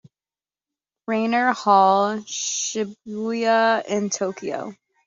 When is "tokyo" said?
4.09-4.73